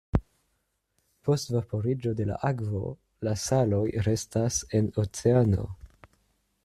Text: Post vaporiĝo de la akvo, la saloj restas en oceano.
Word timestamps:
Post 1.27 1.51
vaporiĝo 1.55 2.13
de 2.21 2.27
la 2.29 2.39
akvo, 2.49 2.81
la 3.29 3.35
saloj 3.43 3.83
restas 4.09 4.59
en 4.81 4.93
oceano. 5.05 5.69